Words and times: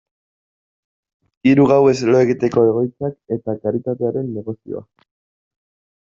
Hiru 1.49 1.65
gauez 1.71 1.93
lo 2.15 2.21
egiteko 2.25 2.63
egoitzak 2.69 3.35
eta 3.35 3.55
karitatearen 3.67 4.31
negozioa. 4.39 4.83